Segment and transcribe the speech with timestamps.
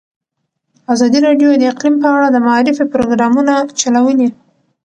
[0.93, 4.29] ازادي راډیو د اقلیم په اړه د معارفې پروګرامونه چلولي.